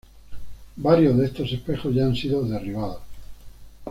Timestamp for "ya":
1.93-2.05